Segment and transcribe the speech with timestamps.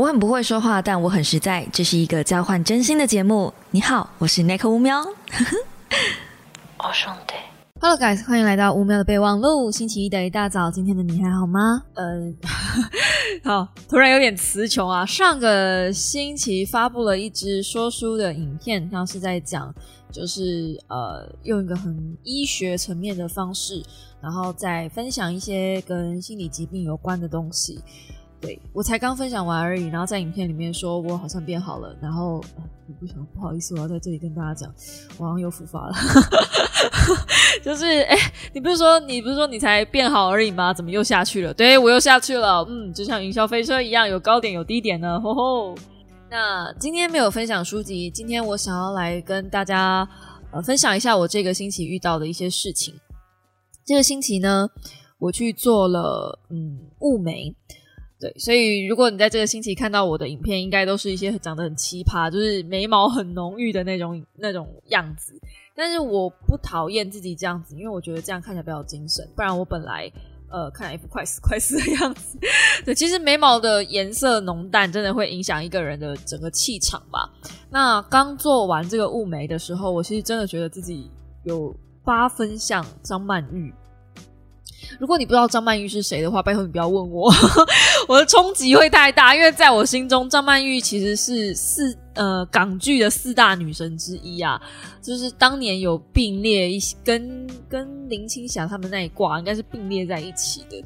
[0.00, 1.68] 我很不会说话，但我很实在。
[1.70, 3.52] 这是一个交换真心的节目。
[3.70, 4.98] 你好，我是 Nick 乌喵。
[6.78, 7.34] 哦兄弟
[7.82, 9.70] ，Hello guys，欢迎来到乌喵的备忘录。
[9.70, 11.82] 星期一的一大早，今天的你还好吗？
[11.96, 12.34] 嗯，
[13.44, 15.04] 好，突然有点词穷啊。
[15.04, 19.70] 上个星期发布了一支说书的影片，它是在讲，
[20.10, 23.82] 就是呃，用一个很医学层面的方式，
[24.22, 27.78] 然后再分享一些跟心理疾病有关的东西。
[28.40, 32.42] 对我才刚分享完而已，然后在影片里面说我好像变好了，然后
[32.98, 34.74] 不想不好意思，我要在这里跟大家讲，
[35.18, 35.94] 我好像又复发了，
[37.62, 38.16] 就是哎，
[38.54, 40.72] 你不是说你不是说你才变好而已吗？
[40.72, 41.52] 怎么又下去了？
[41.52, 45.74] 对我又下去了，嗯，就像云霄飞车一样，有高点有低点呢，吼吼。
[46.30, 50.08] 那今天没有分享书籍，今天我想要来跟大家
[50.52, 52.94] 呃分享一下我这个星期遇到的一些事情。
[53.84, 54.68] 这个星期呢，
[55.18, 57.54] 我去做了嗯雾眉。
[58.20, 65.32] 对，所以如果你在这个星期看到我的影片，应该都是一些长得很奇葩，就是眉毛很浓郁的那种那种样子。
[65.74, 69.26] 但是我不讨厌自己这样子，因为我觉得这样看起来比较精神。
[69.34, 70.12] 不然我本来
[70.50, 72.38] 呃看一副快死 快死的样子。
[72.84, 77.32] 对，其实眉毛的颜色浓淡真的会影响一个人的整个气场吧。
[77.70, 81.10] 那刚做完这个雾眉的时候，我其实真的觉得自己
[81.44, 81.74] 有
[82.04, 83.72] 八分像张曼玉。
[84.98, 87.30] 如果你不知道张曼玉是谁的话，拜托你不要问我，
[88.08, 89.34] 我的冲击会太大。
[89.34, 94.60] 因为在我心中，张曼玉其实是四呃港剧的四大女神之一啊，
[95.00, 100.84] 就是当年有并列一跟跟林青霞他们那一挂，应该是并列在一起的。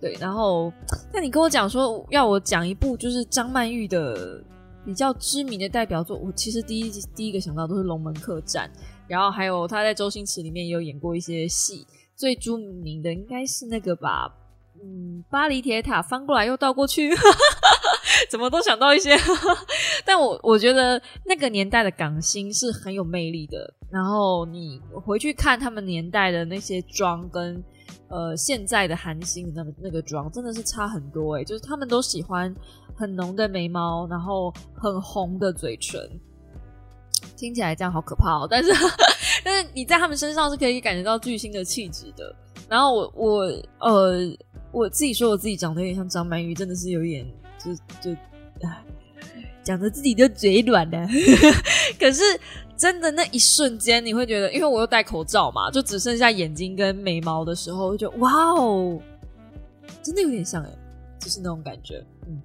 [0.00, 0.72] 对，然后
[1.12, 4.42] 那你跟我讲说要我讲一部就是张曼玉的
[4.84, 8.70] 比较知名的代表作，我其实第一第一个想到都是《龙门客栈》，
[9.08, 11.86] 然后还有她在周星驰里面也有演过一些戏。
[12.16, 14.32] 最著名的应该是那个吧，
[14.82, 17.10] 嗯，巴黎铁塔翻过来又倒过去，
[18.30, 19.14] 怎么都想到一些。
[20.04, 23.74] 但我我觉得那个年代的港星是很有魅力的。
[23.90, 27.62] 然后你回去看他们年代的那些妆，跟
[28.08, 32.54] 呃现在的韩星的那那个妆，真的是差很多诶，就是他们都喜欢
[32.96, 36.00] 很浓的眉毛，然后很红的嘴唇。
[37.36, 38.70] 听起来这样好可怕哦，但是
[39.44, 42.34] 但是你在他们身上是可以感觉到巨星的气质的。
[42.68, 44.36] 然后我我呃
[44.72, 47.26] 我自己说我自己长得有点像张曼玉，真的是有点
[47.58, 48.18] 就就
[49.62, 50.98] 讲着自己的嘴软的。
[51.98, 52.22] 可是
[52.76, 59.00] 真的那一瞬间，你会觉得，因为我又戴口罩嘛，就只剩下眼睛跟眉毛的时候，就哇哦，
[60.02, 60.70] 真的有点像哎，
[61.18, 62.40] 就是那种感觉，嗯。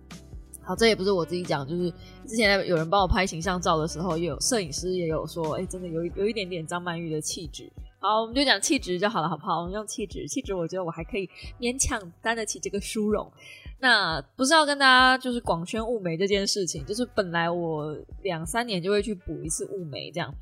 [0.63, 1.91] 好，这也不是我自己讲，就是
[2.27, 7.69] 之前有人帮我拍形象照的时候，有摄影师也有说，哎，真的有有一点点张曼玉的气质。
[7.99, 9.59] 好，我们就讲气质就好了，好不好？
[9.59, 11.29] 我们用气质，气质，我觉得我还可以
[11.59, 13.31] 勉强担得起这个殊荣。
[13.79, 20.33] 那不是要跟大家就是广宣雾眉这件事情，就是本来我两三年就会去补一次雾眉，这样。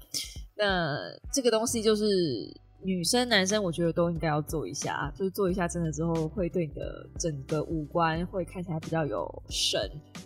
[0.56, 0.97] 那
[1.31, 2.06] 这个东西就是。
[2.81, 9.79] 女生、男生，我觉得都应该要做一下，就是做一下，真的之后会对你的整个五官会看起来比较有神。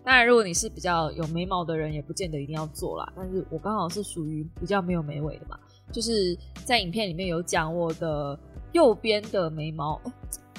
[0.03, 3.12] 当然，如果你是比较有眉毛的人，也不见得一定要做啦。
[3.16, 5.58] 但是我刚好是属于比较没有眉尾的嘛，
[5.92, 8.38] 就是在影片里面有讲我的
[8.72, 10.00] 右边的眉毛，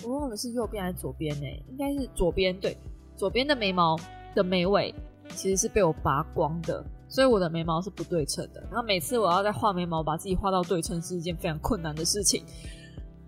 [0.03, 1.47] 我忘了是右边还是左边呢？
[1.71, 2.77] 应该是左边，对，
[3.17, 3.97] 左边的眉毛
[4.35, 4.93] 的眉尾
[5.29, 6.85] 其实是被我拔光的。
[7.15, 12.45] 所以我的眉毛是不对称的，然后每次我要在画眉毛，把自己画到对称是一件非常困难的事情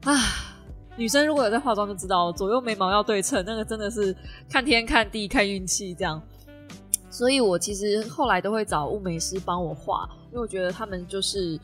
[0.02, 0.12] 啊。
[0.96, 4.12] 女生如果有在化妆就知道，左右眉毛要对称，那个真的是
[4.50, 6.20] 看天看地看运气这样。
[7.08, 11.56] 所以我其实后来都会找雾眉师帮我画，因为我觉得他们就是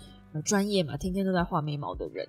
[0.44, 2.24] 专业嘛，天天都在画眉毛的人。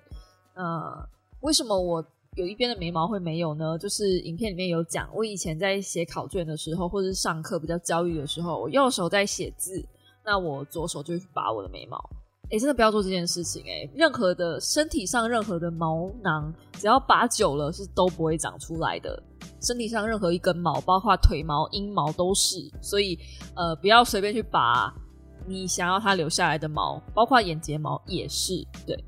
[0.54, 1.08] 呃，
[1.42, 2.04] 为什么我？
[2.36, 9.84] 有一边的眉毛会没有呢，就是影片里面有讲，我以前在写考卷的时候，或者是上课比较焦虑的时候，我右手在写字，
[10.24, 11.96] 那我左手就去拔我的眉毛。
[12.50, 13.88] 哎，真的不要做这件事情哎！
[13.94, 19.22] 任何的身体上任何的毛囊，只要拔久了是都不会长出来的。
[19.62, 23.18] 身体上任何一根毛，包括腿毛、阴毛都是，所以
[23.54, 24.92] 呃，不要随便去拔
[25.46, 28.66] 你想要它留下来的毛，包括眼睫毛也是。
[28.84, 29.04] 对，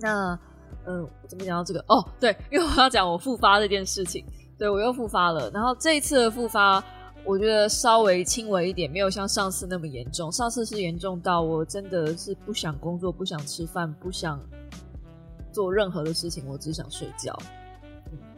[0.00, 0.38] 那。
[0.86, 1.84] 嗯，怎么讲到这个？
[1.88, 4.24] 哦，对，因为我要讲我复发这件事情。
[4.58, 6.84] 对我又复发了，然后这一次的复发，
[7.24, 10.30] 我觉得稍微轻微一点，没有像上次那么严重。
[10.30, 14.40] 上次是严重到我真的是不想工作、不想吃饭、不想
[15.50, 17.36] 做任何的事情，我只想睡觉。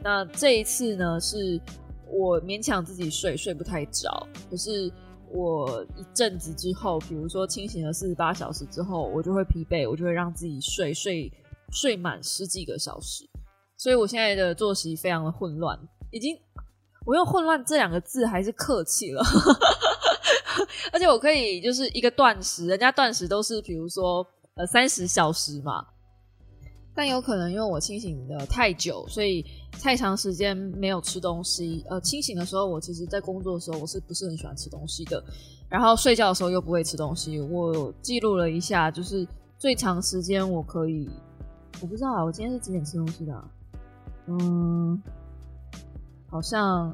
[0.03, 1.61] 那这一次呢，是
[2.09, 4.09] 我勉强自己睡，睡不太着。
[4.51, 4.91] 可是
[5.31, 11.31] 我一阵子之后，比如说清醒了四十八小时之后，我就会疲惫，我就会让自己睡睡。
[11.71, 13.29] 睡满十几个小时，
[13.77, 15.79] 所以我现在的作息非常的混乱，
[16.11, 16.39] 已经
[17.05, 19.23] 我用混乱这两个字还是客气了，
[20.93, 25.85] 而且我可以就是一个断食，人家断食都是比如说呃三十小时嘛，
[26.95, 29.45] 但有可能因为我清醒的太久，所以
[29.83, 31.85] 太长时间没有吃东西。
[31.91, 35.23] 呃，清醒的时候我其实在工作的时候我是不是很喜欢吃东西的，
[35.69, 37.41] 然后睡觉的时候又不会吃东西。
[37.41, 39.27] 我记录了一下，就是
[39.59, 41.11] 最长时间我可以，
[41.81, 43.45] 我不知道啊，我今天是几点吃东西的？
[44.27, 45.03] 嗯。
[46.31, 46.93] 好像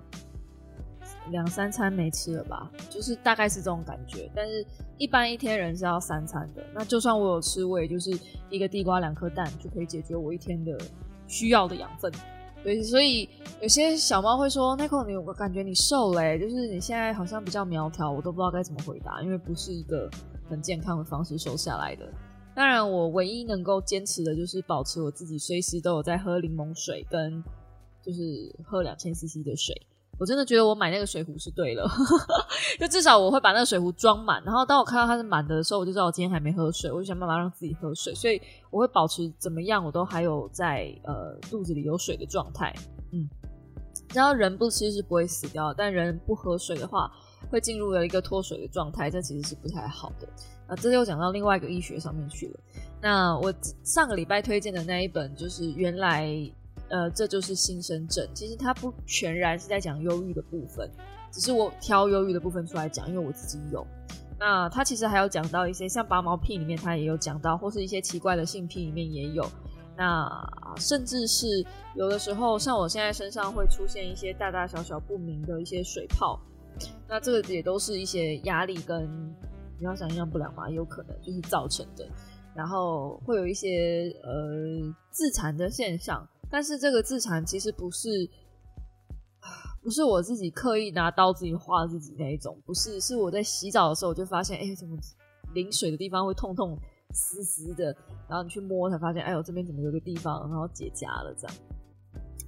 [1.31, 4.31] 两三餐没吃了吧，就是大概是这种感觉。
[4.35, 4.67] 但是，
[4.99, 6.63] 一般一天人是要三餐的。
[6.75, 8.11] 那就算我有吃，我也就是
[8.51, 10.79] 一个地瓜、两颗蛋就可以解决我一天的
[11.27, 12.13] 需要的养分。
[12.63, 13.27] 对，所以
[13.63, 20.11] 有些小猫会说：“Nico，你我感觉你瘦嘞，就是你现在好像比较苗条。”我都不知道该怎么回答，因为不是一个
[20.51, 22.13] 很健康的方式瘦下来的。
[22.55, 27.43] 当然，我唯一能够坚持的就是保持我自己随时都有在喝柠檬水跟。
[28.03, 29.77] 就是喝两千 CC 的水，
[30.19, 31.87] 我真的觉得我买 那个水壶是对了，
[32.81, 34.43] 就至少我会把那个水壶装满。
[34.43, 38.15] 然后当我看到它是满的时候，我就知道我今天还没喝水，我就想办法让自己喝水。
[38.15, 42.75] 所以我会保持怎么样，我都还有在呃肚子里有水的状态。
[43.13, 43.29] 嗯，
[44.15, 47.13] 然后人不吃是不会死掉，但人不喝水的话，
[47.51, 50.27] 会进入了一个脱水的状态，这其实是不太好的。
[50.71, 52.61] 啊，这又讲到另外一个医学上面去了。
[53.03, 53.53] 那我
[53.85, 56.31] 上个礼拜推荐的那一本，就是原来。
[56.89, 58.29] 呃，这就是新生症。
[58.35, 60.91] 其实它不全然是在讲忧郁的部分，
[61.31, 63.87] 只是我挑忧郁的部分出来讲，因为我自己有。
[64.41, 69.49] 那它其实还有讲到一些像拔毛癖里面，它也有讲到，或是一些奇怪的性癖里面也有。
[69.97, 70.29] 那
[70.79, 71.65] 甚至是
[71.95, 76.41] 有的时候，像我现在身上会出现一些大大小小不明的一些水泡，
[77.09, 79.09] 那这个也都是一些压力跟
[79.81, 82.07] 你要想象不良嘛，有可能就是造成的。
[82.55, 86.25] 然后会有一些呃自残的现象。
[86.51, 88.29] 但是这个自残其实不是，
[89.83, 94.99] 不是我自己刻意拿刀自己划自己那一种，不是，是我在洗澡的时候就发现，哎，怎么
[95.55, 96.77] 淋水的地方会痛痛
[97.15, 97.95] 湿湿的，
[98.29, 101.57] 然后你去摸才发现，哎呦，这边怎么有个地方然后结痂了，这样，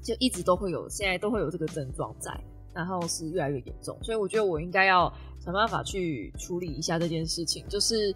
[0.02, 2.36] 就一直都会有，现在都会有这个症状在，
[2.74, 5.08] 然后是越来越严重，所以我觉得我应该要
[5.44, 8.14] 想办法去处理一下这件事情，就是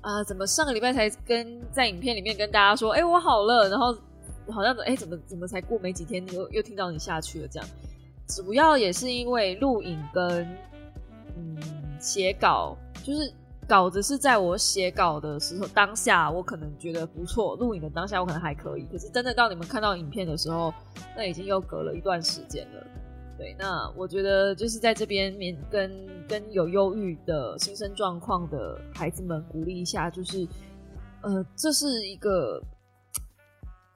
[0.00, 3.96] 啊，怎么上个礼拜才跟在影片里面跟大家说，哎，我好了，然后。
[4.50, 7.46] 好像哎，怎么怎么才过没几天，又又听到你下去了？
[7.46, 7.68] 这样，
[8.26, 10.44] 主要也是因为录影跟
[11.36, 11.56] 嗯
[12.00, 13.32] 写稿，就是
[13.68, 18.88] 稿子是在我写稿的时候当下，我可能觉得不错；录影的当下，我可能还可以。
[18.90, 20.74] 可是真的到你们看到影片的时候，
[21.16, 22.84] 那已经又隔了一段时间了。
[23.40, 30.46] 对，那我觉得就是在这边面跟跟有忧郁的新生状况的孩子们鼓励一下，就是
[31.22, 32.62] 呃，这是一个。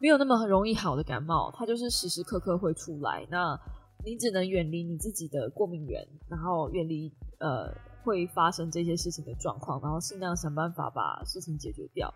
[0.01, 3.27] 没有那么容易好的感冒，它就是时时刻刻会出来。
[3.31, 3.59] 那
[4.05, 12.13] 你只能远离你自己的过敏源，然后远离呃会发生这些事情的状况，然后尽量想办法把事情解决掉。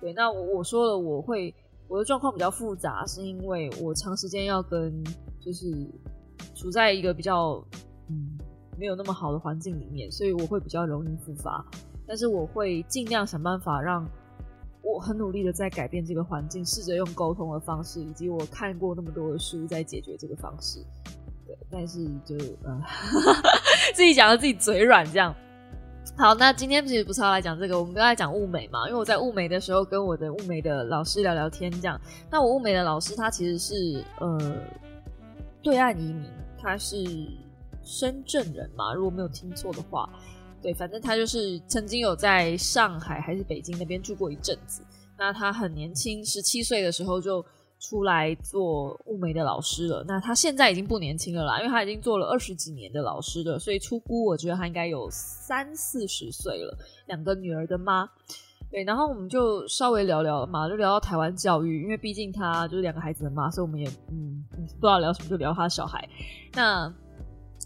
[0.00, 1.54] 对，那我我说了，我会
[1.86, 5.04] 我的状况比较复杂，是因为我长时间要跟
[5.40, 5.66] 就是
[6.54, 7.62] 处在一个比较
[8.08, 8.38] 嗯
[8.78, 11.64] 没有那么好的环境里面，所以我会比较容易复发。
[12.06, 14.08] 但是我会尽量想办法让。
[14.80, 20.78] 我很努力的在改变这个环境，试着用沟通的方式，以及我看过那么多的书，在解决这个方式。
[21.46, 22.80] 对，但是就呃，
[23.92, 25.34] 自己讲的自己嘴软这样。
[26.16, 32.00] 好，那今天其实不是要来讲这个，我们刚才讲物美嘛，因为我在物美的时候跟我的物美的老师聊聊天，这样。
[32.30, 34.38] 那我物美的老师他其实是呃
[35.68, 36.24] 对岸移民，
[36.58, 36.96] 他是
[37.84, 40.08] 深圳人嘛，如果没有听错的话。
[40.62, 44.80] 对，反正他就是曾经有在上海还是北京那边住过一阵子。
[45.18, 47.44] 那他很年轻，十七岁的时候就
[47.78, 50.02] 出来做物美的老师了。
[50.08, 56.74] 那他现在已经不年轻了啦，因为他已经做了二十几年的老师了，所以出估我觉得他应该有三四十岁了。
[57.08, 58.08] 两个女儿的妈，
[58.70, 66.08] 对，然后我们就稍微聊聊嘛，就聊到台湾教育，因为毕竟他就是两个孩子的妈，所以我们也嗯不知道聊什么，就聊他小孩。
[66.54, 66.92] 那。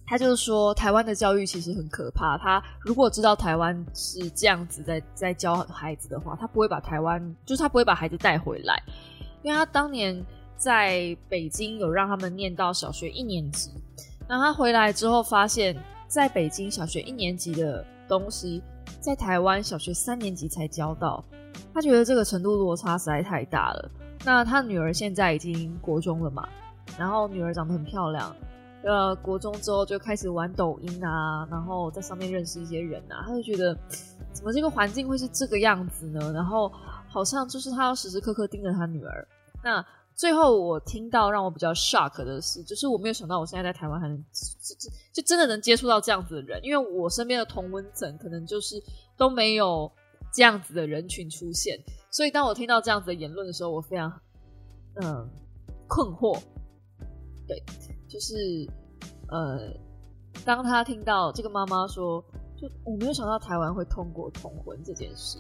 [0.05, 2.37] 他就是说，台湾的教育其实很可怕。
[2.37, 8.83] 他如果知道台湾是这样子在在教孩子的话，他不会把台湾，就是他不会把孩子带回来。
[9.43, 10.23] 因为他当年
[10.57, 13.71] 在北京有让他们念到小学一年级，
[14.29, 15.75] 那他回来之后发现，
[16.09, 18.63] 在北京小学一年级的东西，
[19.01, 21.25] 在台湾小学三年级才教到。
[21.75, 23.91] 他觉得这个程度落差实在太大了。
[24.25, 26.49] 那他女儿现在已经国中了嘛，
[26.99, 28.35] 然后女儿长得很漂亮。
[28.85, 33.77] 呃，国中之后就开始玩抖音啊，然后在上面认识一些人啊，他就觉得
[34.33, 36.33] 怎么这个环境会是这个样子呢？
[36.33, 36.71] 然后
[37.09, 39.27] 好像就是他要时时刻刻盯着他女儿。
[39.63, 48.83] 那最后我听到让我比较 shock 的是，就是我没有想到我现在在台湾还能就就就真的能接触到这样子的人，因为我身边的同温层可能就是
[49.17, 49.91] 都没有
[50.33, 51.79] 这样子的人群出现，
[52.11, 54.13] 所以当我听到这样子的言论的时候，我非常
[55.03, 55.29] 嗯
[55.89, 56.39] 困惑。
[57.49, 57.63] 对，
[58.09, 58.37] 就是
[59.29, 59.73] 呃，
[60.45, 62.25] 当他听到这个妈妈说，
[62.57, 65.39] 就我没有想到台湾会通过同婚这件事。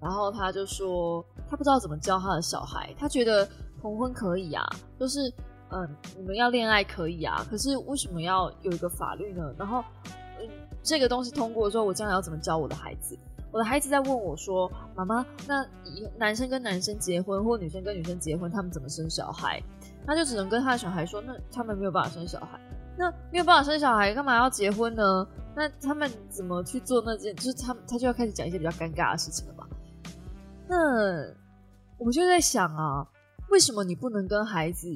[0.00, 2.92] 然后他就说，他不知道怎么教他的小孩。
[2.98, 3.48] 他觉得
[3.82, 4.64] 同婚可以啊，
[4.98, 5.30] 就是
[5.70, 9.52] 嗯，你们要恋爱可以啊，可是为什么要有一个法律呢？
[9.58, 9.84] 然后
[10.40, 10.48] 嗯，
[10.82, 13.18] 这个东西通过之后，我将来要怎么教我的孩子？
[13.50, 15.62] 我的孩子在问我说：“妈妈，那
[16.16, 19.62] 男生跟男生结婚，或女生跟女生结婚，他们怎么生小孩？”
[20.06, 22.58] 他就只能跟他的小孩说：“那他们没有办法生小孩，
[22.96, 25.26] 那没有办法生小孩，干嘛要结婚呢？
[25.54, 27.36] 那他们怎么去做那件？
[27.36, 29.68] 就是他他就要开始讲一些比较尴尬的事情了吧？”
[30.66, 30.76] 那
[31.98, 33.06] 我就在想啊，
[33.52, 34.88] 为什么你不能跟孩子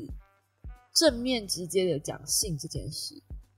[0.94, 3.14] 正面直接的讲性这件事，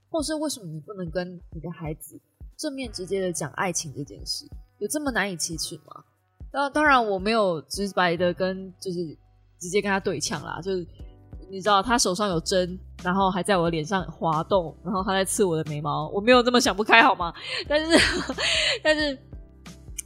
[0.09, 2.19] 或是为什么你不能跟你的孩子
[2.57, 4.45] 正面直接的讲爱情这件事？
[4.77, 6.03] 有这么难以启齿吗？
[6.51, 9.17] 当当然我没有直白的跟，就是
[9.57, 10.85] 直接跟他对呛啦，就是
[11.49, 17.33] 你知道他手上有针，然后还在我脸上滑动，然后他在刺我的眉毛，我没有这么想不开好吗？
[17.69, 17.97] 但是，
[18.83, 19.17] 但是。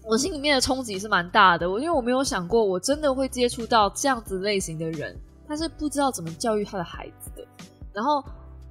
[0.05, 5.17] 我心里面的冲击是蛮大的，我因为我没有想过，我真的会接触到这样子类型的人，
[5.47, 7.47] 他是不知道怎么教育他的孩子的。
[7.93, 8.23] 然后，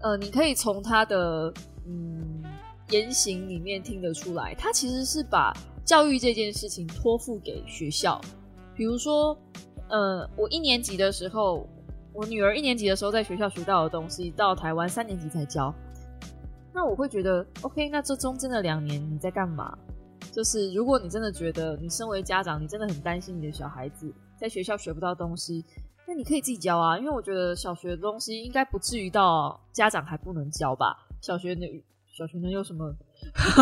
[0.03, 1.53] 呃，你可以从他的
[1.87, 2.43] 嗯
[2.91, 5.53] 言行里面听得出来，他其实是把
[5.87, 8.21] 教育这件事情托付给学校。
[8.75, 9.37] 比如说，
[9.89, 11.67] 呃，我一年级的时候，
[12.13, 15.75] 我女儿一年级的时候在学校学到的东西，到台湾三年级才教。
[16.75, 19.77] 那我会觉得，OK，那这中间的两年你在干嘛？
[20.33, 25.63] 就是如果你真的觉得你身为家长，你真的很担心你的小孩子在学校学不到东西，
[26.09, 26.99] 那你可以自己教啊。
[26.99, 30.97] 因为我觉得小学的东西应该不至于到家长还不能教吧。
[31.21, 31.67] 小学那
[32.11, 32.91] 小学能有什么？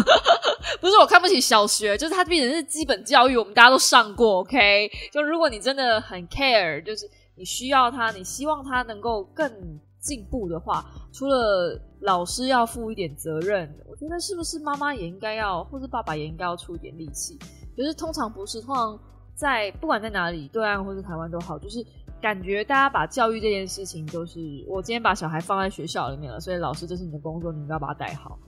[0.80, 4.38] 不是我看不起小学，就是它毕竟是基本教育，我们大家都上过。
[4.38, 9.80] OK，就如果你真的很 care，就是你需要他，你希望他能够更。
[10.00, 17.38] 进步的话，除了老师要负一点责任，我觉得是不是妈妈也应该要，或者爸爸也应该要出一点力气？
[17.76, 18.98] 可是通常不是，通常
[19.34, 21.84] 在不管在哪里，对岸或是台湾都好，就是
[22.20, 28.38] 感觉大家把教育这件事情，就是我今天把小孩放在学校里面了，所以老师这是你的工作，你应该把他带好。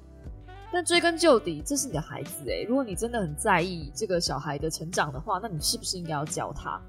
[0.73, 6.81] 但追根究底，这是你的孩子诶，如果你真的很在意这个小孩的成长的话，那你是不是应该要教他？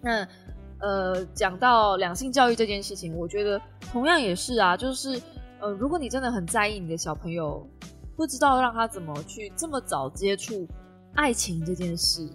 [0.00, 0.26] 那？
[0.80, 5.20] 呃，讲到两性教育这件事情，我觉得同样也是啊，就是
[5.60, 7.66] 呃，如果你真的很在意你的小朋友，
[8.16, 10.68] 不知道让他怎么去这么早接触
[11.14, 12.28] 爱情这件事，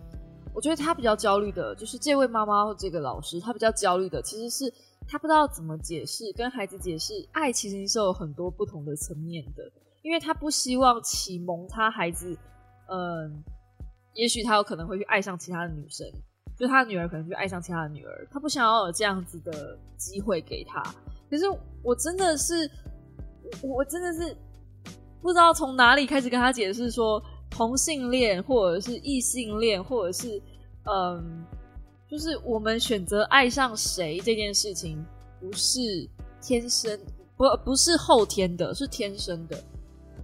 [0.53, 4.73] 我觉得他比较焦虑的，就是这位妈妈或这个老师，他比较焦虑的其实是
[5.07, 12.37] 他不知道怎么解释，跟孩子解释爱其实是有很多不同的层面的，因为他不希望启蒙他孩子，
[12.87, 13.43] 嗯，
[14.13, 16.07] 也许他有可能会去爱上其他的女生。
[16.59, 20.83] 就他女儿可能就爱上其他的女儿，他不想要有这样子的机会给他。
[21.29, 21.45] 可是
[21.81, 22.69] 我真的是，
[23.61, 24.35] 我真的是
[25.21, 30.41] 不知道从哪里开始跟他解释说，同性恋或者是异性恋，或者是
[30.83, 31.45] 嗯，
[32.09, 35.01] 就是我们选择爱上谁这件事情，
[35.39, 35.79] 不是
[36.41, 36.99] 天生，
[37.37, 39.57] 不不是后天的，是天生的，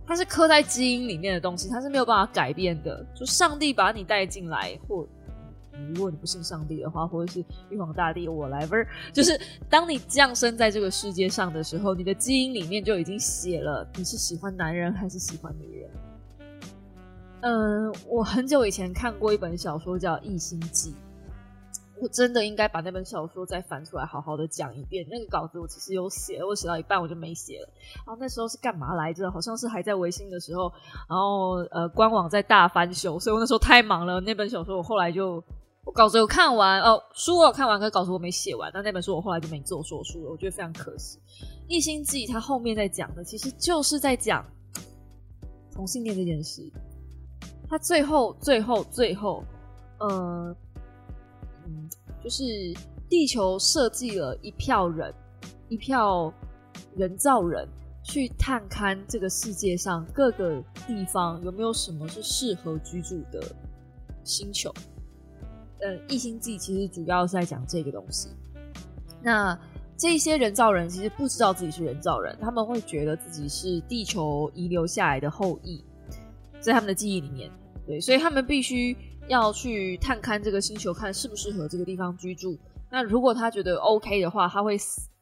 [0.06, 3.06] 它是刻在基因里面的东西，它是没有办法改变的。
[3.16, 5.08] 就上帝把你带进来，或
[5.94, 9.40] 如果你不信上帝的话，或者是玉皇大帝，我来不是，就是
[9.70, 15.90] 当你降生在这个世界上的时候，你的基因里面就已经写了你是喜欢男人还是喜欢女人。
[17.42, 20.92] 嗯，我很久以前看过一本小说叫《异星记》，
[22.02, 25.06] 我真的应该把那本小说再翻出来好好的讲一遍。
[25.10, 27.70] 那个稿子我其实有写，我写到一半我就没写了。
[27.98, 29.30] 然后那时候是干嘛来着？
[29.30, 30.72] 好像是还在维新的时候，
[31.08, 34.20] 然后呃官网在大翻修，所以我那时候太忙了。
[34.22, 35.44] 那本小说我后来就。
[35.86, 38.72] 我稿子有看完哦，书我有看完，可是稿子我没写完。
[38.74, 41.20] 那那本书我后来就没做说书了，我觉得非常可惜。
[41.68, 44.44] 《异星记》它后面在讲的，其实就是在讲
[45.72, 46.62] 同性恋这件事。
[47.70, 49.44] 他最后、最后、最后，
[50.00, 50.56] 呃，
[51.66, 51.90] 嗯，
[52.24, 52.44] 就是
[53.08, 55.14] 地球设计了一票人，
[55.70, 56.34] 一票
[56.96, 57.68] 人造人，
[58.04, 63.42] 去探勘这个世界上各个地方有没有什么是适合居住的
[64.24, 64.74] 星球。
[65.82, 68.30] 呃，异星际其实主要是在讲这个东西。
[69.22, 69.60] 那
[69.98, 75.84] 这些人造人其实不知道自己是人造人，他们会觉得自己是地球遗留下来的后裔，
[76.60, 77.50] 在他们的记忆里面，
[77.88, 78.96] 对，所以他们必须
[79.28, 82.58] 要去探勘这个星球，看适不适合这个地方居住。
[82.92, 84.78] 那如果他觉得 OK 的话，他会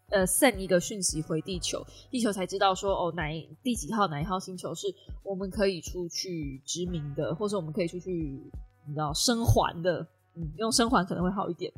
[0.09, 3.23] 呃 send 一个讯息回地球，地球才知道说哦哪
[3.63, 4.87] 第几号哪一号星球是
[5.23, 8.41] 我们可以出去殖民的，或者我们可以出去
[8.85, 11.71] 你知道生还的，嗯，用生还可能会好一点。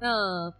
[0.00, 0.52] 那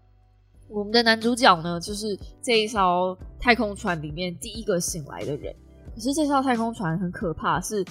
[0.68, 5.54] 我们的男主角呢，就是这一艘太空船里面第一个醒来的人。
[5.94, 7.84] 可是这艘太空船很可怕，是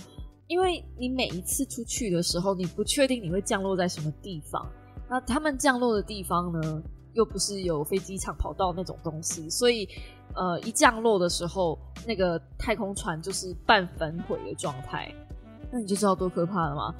[0.47, 4.65] 因为你每一次出去的时候，你不确定你会降落在什么地方。
[5.09, 6.81] 那他们降落的地方呢，
[7.13, 9.87] 又不是有飞机场跑道那种东西，所以
[10.35, 15.13] 呃，一降落的时候，那个太空船就是半焚毁的状态。
[15.71, 16.93] 那你就知道多可怕了吗？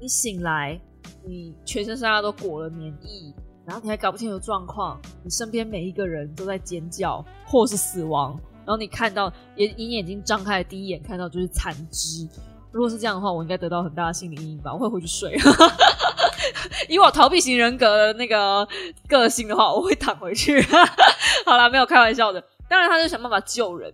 [0.00, 0.80] 你醒来，
[1.26, 3.34] 你全身上下都裹了棉衣，
[3.66, 8.38] 然后你还搞不清楚状况，你身边每一个人都在尖叫或是死亡。
[8.64, 12.28] 然后你看到眼，你眼睛张开的第一眼看到就是残肢。
[12.70, 14.72] 如果是这样的话，我应该得到很大的心理阴影吧？
[14.74, 15.34] 我会回去睡。
[16.88, 18.66] 以我逃避型人格的那个
[19.08, 20.60] 个性的话，我会躺回去。
[21.46, 22.42] 好了，没有开玩笑的。
[22.68, 23.92] 当然，他就想办法救人。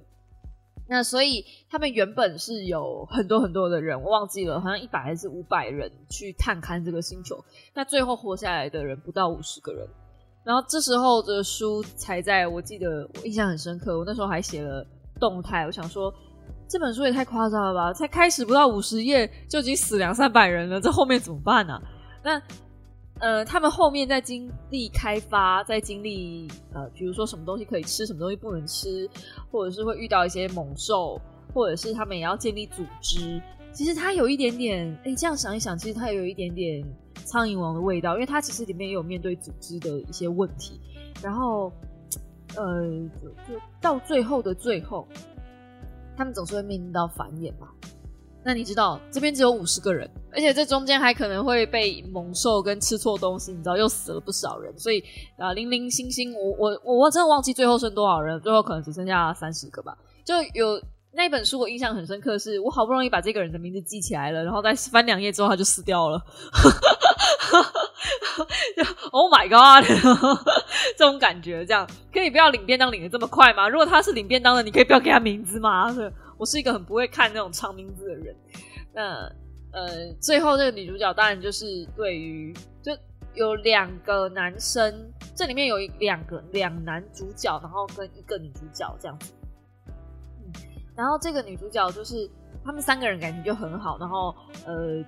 [0.86, 7.42] 那所以他们原本是有很多很多的人，我忘记了，好像一百还是五百人去探勘这个星球。
[7.72, 9.88] 那最后活下来的人不到五十个人。
[10.44, 14.86] 然后这时候的书才在我记得我印象很深刻，我那时候还写了
[15.18, 16.12] 动态，我想说
[16.68, 21.80] 这本书也太夸张了吧，才开始不到五十页就已经死两三百人了，这后面怎么办呢？
[22.22, 22.38] 那
[23.20, 29.08] 呃，他们后面在经历开发，在经历呃，比如说什么东西可以吃，什么东西不能吃，
[29.50, 31.20] 或者是会遇到一些猛兽，
[31.52, 33.40] 或者是他们也要建立组织。
[33.72, 36.84] 其实它有一点点，哎，这样想一想，其实它有一点点。
[37.26, 40.78] 苍蝇王的味道，因为它其实里面也有面对组织的一些问题，
[41.22, 41.72] 然后，
[42.54, 42.82] 呃，
[43.18, 45.08] 就就到最后的最后，
[46.18, 47.68] 他们总是会面临到繁衍嘛。
[48.44, 55.02] 那你知道这边只有五十个人，而且这中间还可能会被猛兽跟吃错东西，你知道又死了不少人，所以
[55.38, 60.80] 啊，零零星星，我我我我真的忘记最后剩多少人，最后可能只剩下三十个吧，就有。
[61.16, 66.20] 那本书我印象很深刻，是我好不容易把这个人的名字记起来了，然后再翻两页之后他就死掉了。
[69.12, 69.86] Oh my god！
[70.98, 73.68] 这种感觉，这样可以不要领便当领的这么快吗？
[73.68, 75.86] 如果他是领便当的，你可以不要给他名字吗？
[76.36, 78.36] 我是一个很不会看那种长名字的人。
[78.92, 79.32] 那
[79.72, 82.92] 呃，最后这个女主角当然就是对于就
[83.34, 89.32] 有两个男生，这里面有两个两男主角，然后跟一个女主角这样子。
[90.96, 92.30] 然后这个女主角就是
[92.64, 94.32] 他们三个人感情就很好，然后
[94.64, 95.04] 呃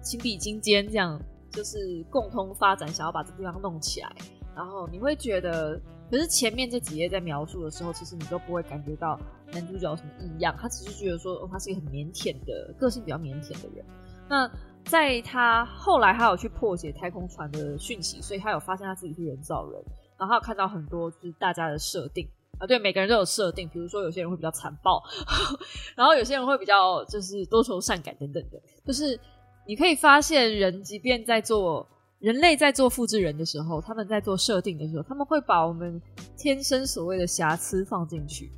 [0.00, 4.12] 情比金坚，这样就是共同发展，想要把这地方弄起来。
[4.54, 9.18] 然后你会觉得，可是前面这几页在描述的时候，其实你都不会感觉到
[9.52, 13.84] 男主角有什么异样，他只是觉得说，哦，他是一个很腼腆的个性比较腼腆的人。
[14.28, 14.50] 那
[14.84, 19.82] 在他后来，他有去破解太空船的讯息，所以他有发现他自己是人造人，
[20.18, 22.28] 然后他有看到很多就是大家的设定。
[22.58, 25.02] 啊，对，每个人都有设定，比如说有些人会比较残暴，
[25.94, 28.58] 然后有些人会比较就是多愁善感等等的。
[28.84, 29.20] 就是
[29.66, 31.86] 你可以发现，人即便在做
[32.18, 36.00] 人类在做复制人的时候，他们在做设定的时候，他们会把我们
[36.36, 38.50] 天生所谓的瑕疵放进去。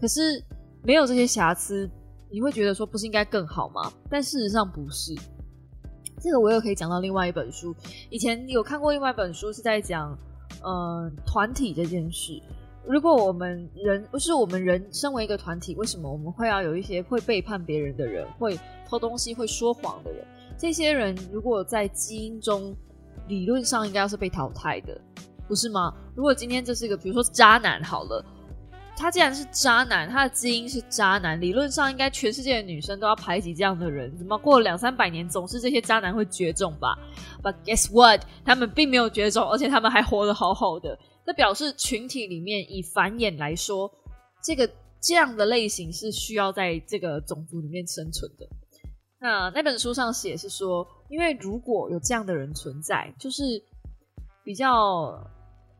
[0.00, 0.42] 可是
[0.82, 1.88] 没有这些瑕疵，
[2.30, 3.92] 你会觉得说不是应该更好吗？
[4.10, 5.14] 但事实上不是。
[6.20, 7.74] 这个我又可以讲到另外一本书，
[8.10, 10.16] 以前有看过另外一本书是在讲
[10.62, 12.40] 呃团体这件事。
[12.86, 20.24] 如果我们人不是我们人，身为一个团体，为什么我们会要有一些会背叛别人的人，会偷东西、会说谎的人？
[20.56, 22.74] 这些人如果在基因中，
[23.28, 25.00] 理论上应该要是被淘汰的，
[25.48, 25.92] 不是吗？
[26.14, 28.24] 如果今天这是一个，比如说渣男好了，
[28.96, 34.16] 他既然是渣男，他的基因是渣男，理论上应该全世界的女生都要排挤这样的人。
[34.16, 36.96] 怎么过了两三百年，总是这些渣男会绝种吧
[37.42, 38.22] ？But guess what？
[38.44, 40.98] 他们并没有绝种，而且他们还活得好好的。
[41.26, 43.90] 那表示群体里面以繁衍来说，
[44.42, 48.48] 这个这样的类型是需要在这个种族里面生存的。
[49.18, 53.62] 那那本书上写是说，因为如果有这样的人存在，就是
[54.44, 55.18] 比较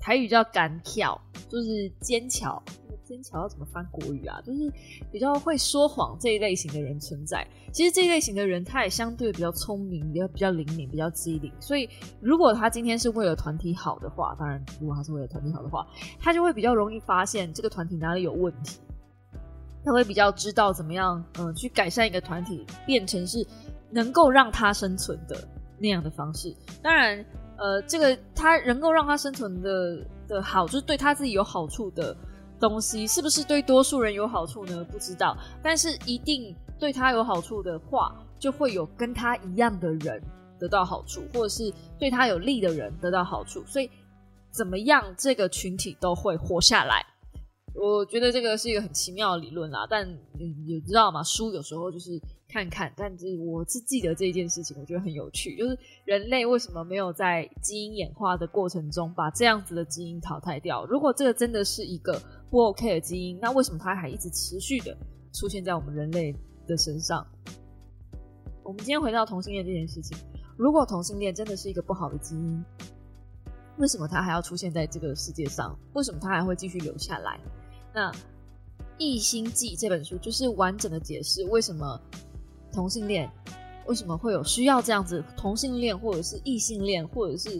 [0.01, 2.62] 台语叫敢跳，就是坚强。
[3.05, 4.40] 坚强要怎么翻国语啊？
[4.44, 4.68] 就是
[5.12, 7.46] 比较会说谎这一类型的人存在。
[7.72, 11.53] 其实这一类型的人，他也相对比较聪明，比较比较灵敏，比较机灵。
[11.61, 11.88] 所以
[12.20, 15.87] 如果他今天是为了团体好的话，当然如果他是为了团体好的话，
[16.18, 18.81] 他就会比较容易发现这个团体哪里有问题。
[19.87, 23.46] 他会比较知道怎么样，嗯，去改善一个团体，变成是
[23.88, 26.55] 能够让他生存的那样的方式。
[26.83, 27.25] 当然，
[27.57, 32.14] 呃，这个他能够让他生存的的好，就是对他自己有好处的。
[32.59, 34.83] 东西是不是对多数人有好处呢？
[34.90, 40.22] 不知道，但是一定对他有好处的话，就会有跟他一样的人
[40.59, 43.62] 得到好处，或者是对他有利的人得到好处。
[43.66, 43.90] 所以
[44.51, 47.05] 怎么样这个群体都会活下来。
[47.79, 50.09] 我觉得这个是一个很奇妙的理论啦，但
[50.39, 51.23] 你知道吗？
[51.23, 60.87] 书有时候就是看看，但是我是记得这件事情，我觉得很有趣，就是人类为什么没有在基因演化的过程中把这样子的基因淘汰掉？
[60.87, 62.19] 如果这个真的是一个
[62.51, 64.97] 不 OK 的基因，那为什么它还一直持续的
[65.35, 66.35] 出现在我们人类
[66.67, 67.27] 的身上？
[68.62, 70.17] 我们今天回到同性恋这件事情，
[70.57, 72.65] 如果同性恋真的是一个不好的基因，
[73.77, 75.79] 为什么它还要出现在这个世界上？
[75.93, 77.39] 为什么它还会继续留下来？
[77.97, 78.13] 那
[78.99, 81.99] 《异星记》这本书就是完整的解释为什么
[82.71, 83.27] 同性恋
[83.87, 87.59] 为什么会有需要这样子同性恋或者是异性恋或者是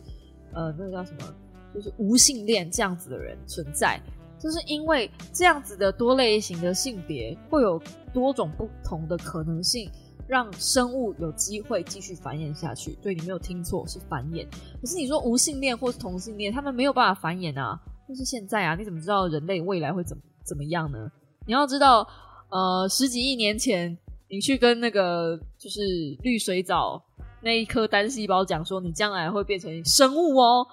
[0.53, 1.35] 呃那个叫什么
[1.75, 3.99] 就是无性恋这样子的人存在，
[4.39, 7.81] 就是因为这样子的多类型的性别会有
[8.13, 9.91] 多种不同的可能性，
[10.27, 12.99] 让生物有机会继续繁衍下去。
[13.03, 14.47] 对你没有听错，是繁衍。
[14.81, 17.81] 可是你说无性恋或是同性恋，他们没有办法繁衍啊。
[18.09, 21.11] 就是现在啊，你怎么知道人类未来会怎么怎么样呢？
[21.47, 22.07] 你要知道，
[22.51, 23.97] 呃，十几亿年前，
[24.29, 25.81] 你去跟那个就是
[26.23, 27.03] 绿水藻
[27.43, 30.67] 那一颗单细胞讲说，你将来会变成生物哦，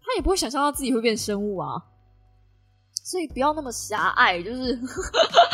[0.00, 1.82] 他也不会想象到自己会变生物啊。
[3.04, 4.78] 所以不要那么狭隘，就是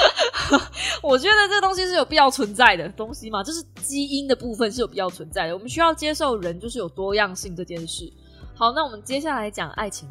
[1.02, 5.54] 我觉得这东西是有必要存在的东西嘛，就是基因的部分是有必要存在的。
[5.54, 8.12] 我们需要接受人就是有多样性这件事。
[8.54, 10.08] 好，那我们接下来讲爱情。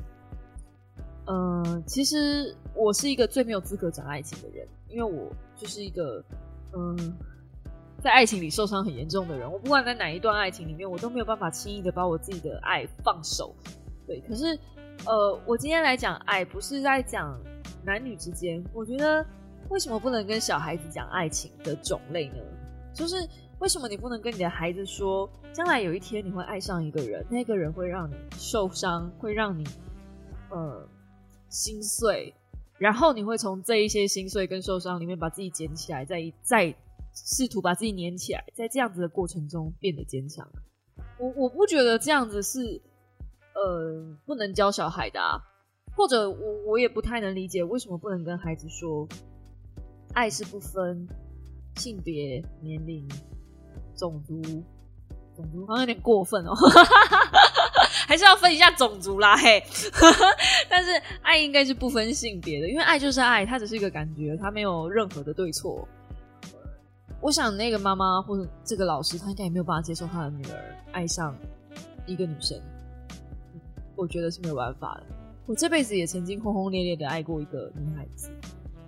[1.27, 6.23] 嗯，其实我是一个最没有资格讲爱情的人，因为我就是一个
[6.73, 7.13] 嗯，
[8.01, 9.51] 在爱情里受伤很严重的人。
[9.51, 13.53] 我不管在哪一段爱情里面，我都没有办法轻易的把我自己的爱放手。
[14.05, 14.57] 对，可是
[15.05, 17.37] 呃，我今天来讲爱，不是在讲
[17.83, 18.63] 男女之间。
[18.73, 19.25] 我觉得
[19.67, 22.37] 为什么不能跟小孩子讲爱情的种类呢？
[22.93, 23.15] 就是
[23.59, 29.65] 为什么你不能跟你的孩子说，将来有一天你会爱上一个人，那个人会让你受伤，会让你
[30.51, 30.87] 呃。
[31.49, 32.33] 心碎，
[32.77, 36.75] 然后你会从这一些心碎跟受伤里面把自己捡起来，再再
[37.13, 40.47] 试图把自己粘起来，在这样子的过程中变得坚强。
[41.19, 42.81] 我我不觉得这样子是
[43.55, 45.41] 呃不能教小孩的，啊，
[45.95, 49.07] 或者我我也不太能理解为什么不能跟孩子说，
[50.13, 51.07] 爱是不分
[51.77, 53.07] 性别、年龄、
[53.95, 54.41] 种族，
[55.35, 56.53] 种族好像有点过分哦。
[58.07, 59.61] 还是要分一下种族啦，嘿，
[60.69, 60.91] 但是
[61.21, 65.85] 爱应该是不分性别的，因为爱就是爱，它只是一个感觉，它没有任何的对错。
[67.19, 71.35] 我想那个妈妈或者这个老师，他应该也没有办法接受他的女儿爱上
[72.05, 72.57] 一个女生，
[73.97, 75.03] 我觉得是没有办法的。
[75.45, 78.29] 我这辈子也曾经轰轰烈烈的爱过一个女孩子，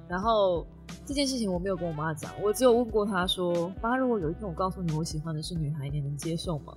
[0.07, 0.65] 然后
[1.05, 6.73] 这件事情我没有跟我妈讲，我只有问过她说：“妈，如果有一天我告诉你我喜欢的是女孩，你能接受吗？”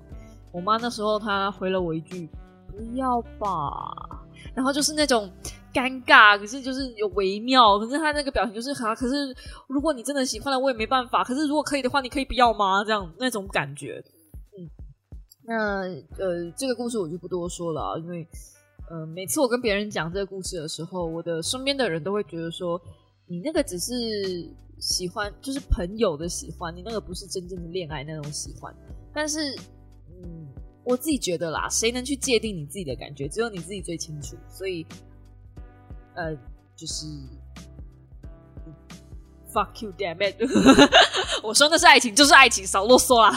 [0.53, 2.29] 我妈那时候她回了我一句
[2.71, 3.81] ：“不要吧。”
[4.55, 5.31] 然后就是那种
[5.73, 9.35] 尴尬，可是就是有微妙，可是她那个表情就是哈，可是
[9.69, 11.25] 如果你真的喜欢了，我也没办法。
[11.25, 12.85] 可是如果可以的话，你可以不要吗？
[12.85, 14.03] 这样那种感觉。
[14.59, 14.69] 嗯，
[15.45, 15.81] 那
[16.23, 18.27] 呃，这个故事我就不多说了，因为
[18.91, 22.79] 呃，每次我跟别人讲这个故事的时候，我的身边的人都会觉得说，
[23.27, 23.95] 你那个只是
[24.79, 28.75] 喜欢，就是朋友的喜欢，你那个不是真正的恋爱那种喜欢，
[29.15, 29.39] 但是。
[30.23, 30.47] 嗯，
[30.85, 33.29] 我自己觉得啦，谁能去界定你自己的感觉？
[33.29, 34.37] 只有你自己最清楚。
[34.49, 34.87] 所以，
[36.15, 36.35] 呃，
[36.77, 37.07] 就是
[39.53, 40.37] fuck you damn it，
[41.43, 43.33] 我说的是爱情，就是爱情，少啰嗦啦。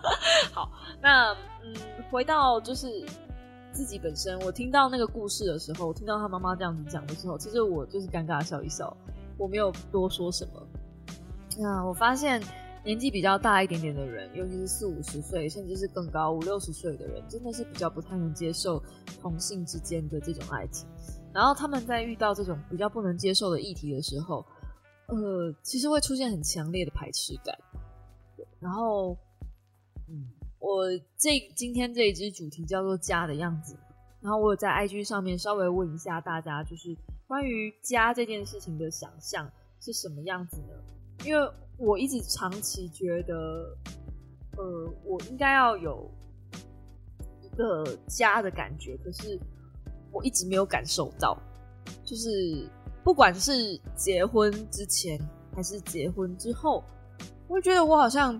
[0.52, 0.70] 好，
[1.02, 1.74] 那嗯，
[2.10, 3.04] 回到就是
[3.72, 8.96] 自己本身，我听到那个故事的时候，我听到他妈妈这样子讲的时候，其实我就是尴尬笑一笑，
[9.36, 10.66] 我没有多说什么。
[11.58, 12.42] 那我发现。
[12.82, 18.82] 年纪比较大一点点的人，尤其是四五十岁，甚至是更高五六十岁的人，真的是比较不太能接受
[19.20, 20.88] 同性之间的这种爱情。
[21.32, 24.44] 然后他们在遇到这种比较不能接受的议题的时候，
[25.08, 27.54] 呃，其实会出现很强烈的排斥感。
[28.58, 29.16] 然后，
[30.08, 30.86] 嗯，我
[31.18, 33.76] 这今天这一支主题叫做“家的样子”。
[34.22, 41.26] 然后我有在 IG 上面稍微问一下大家，就是关于家这件事情的想象是什么样子呢？
[41.26, 41.50] 因为。
[41.80, 43.34] 我一直长期觉得，
[44.58, 46.10] 呃，我应该要有
[47.42, 49.40] 一个家的感觉，可是
[50.12, 51.36] 我一直没有感受到。
[52.04, 52.68] 就是
[53.02, 55.18] 不管是结婚之前
[55.54, 56.84] 还是结婚之后，
[57.48, 58.38] 我就觉得我好像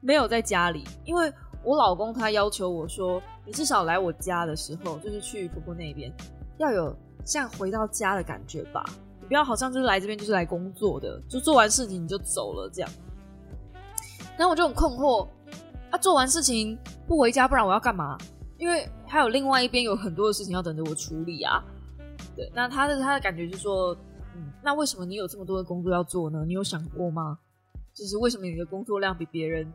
[0.00, 1.30] 没有在家里，因为
[1.62, 6.10] 我老公他要求我说，你至少来我家的时候，就是去婆婆那边，
[6.56, 8.82] 要有像回到家的感觉吧。
[9.30, 12.90] 不要好像就是来这边就是来工作的，就做完事情你就走了这样。
[14.36, 15.24] 然后我就很困惑，
[15.88, 18.18] 啊，做完事情不回家，不然我要干嘛？
[18.58, 21.62] 因为他有另外一边有很多的事情要等着我处理啊。
[22.34, 23.96] 对，那他的他的感觉就是说，
[24.34, 26.44] 嗯，那为什么你有这么多的工作要做呢？
[26.44, 27.38] 你有想过吗？
[27.94, 29.72] 就是为什么你的工作量比别人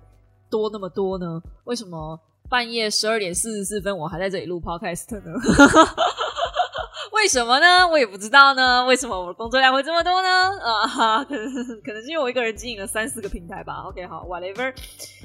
[0.50, 1.42] 多那么多呢？
[1.64, 5.32] 为什么半夜十二点四十四分我还在这里录 podcast 呢？
[7.26, 7.88] 为什么呢？
[7.88, 8.86] 我也不知道呢。
[8.86, 10.30] 为什么我的工作量会这么多呢？
[10.62, 13.82] 啊， 可能可能是因为我一个人经营了三四个平台吧。
[13.88, 14.72] OK，好，whatever。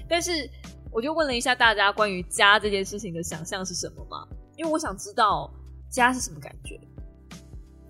[0.08, 0.48] 但是
[0.90, 4.26] 我就问了一下大家关于家这件事情的想象是什么嘛？
[4.56, 5.52] 因为我想知道
[5.90, 6.80] 家是什么感觉。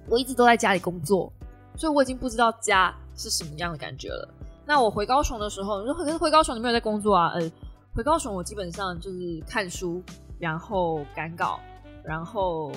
[0.08, 1.32] 我一直都在家里工作，
[1.76, 4.28] 所以我已经不知道家是什么样的感觉了。
[4.66, 7.28] 那我回高雄的时候，你说可是回高雄你没有在工作啊？
[7.36, 7.52] 呃，
[7.94, 10.02] 回高雄我基本上就是看书，
[10.40, 11.60] 然后赶稿，
[12.02, 12.72] 然后。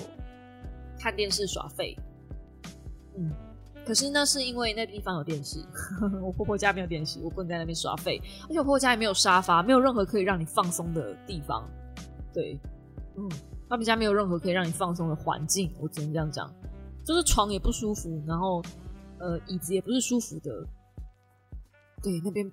[1.04, 1.98] 看电视耍废，
[3.18, 3.30] 嗯，
[3.86, 5.60] 可是那是因为那地方有电视，
[6.24, 11.70] 我婆婆家没有电视，我不能在那边耍废，而且我婆婆家也没有沙发，没有任何可以让你放松的地方，
[12.34, 12.58] 对，
[13.18, 13.30] 嗯，
[13.68, 16.50] 他们家没有任何可以让你放松的环境，我只能这样讲，
[17.04, 18.64] 就是床也不舒服，然后
[19.20, 20.66] 呃椅子也不是舒服的，
[22.02, 22.50] 对，那边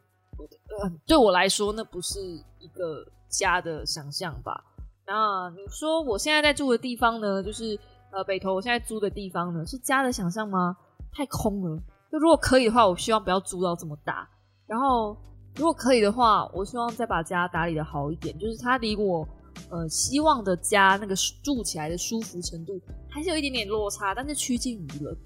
[0.83, 2.19] 呃对我来说那不是
[2.59, 4.65] 一个家的想象吧？
[5.07, 7.79] 那你说我现在在住的地方呢，就是。
[8.13, 10.77] 呃，北投我现在租的地方呢，是家的想象吗？
[11.13, 11.77] 太空了。
[12.11, 14.29] 就如果可以的话，我希望不要租到这么大。
[14.67, 15.17] 然后，
[15.57, 19.27] 如果可以的话，我希望再把家打理的好一点，就是它离我
[19.71, 25.17] 呃希望的家那个住起来的舒服程度还是有一点点落差，但是趋近于了。